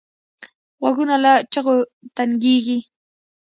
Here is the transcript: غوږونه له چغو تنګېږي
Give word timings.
غوږونه 0.81 1.15
له 1.23 1.33
چغو 1.53 1.75
تنګېږي 2.15 2.77